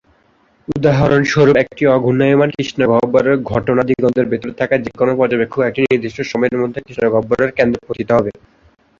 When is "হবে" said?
8.17-8.31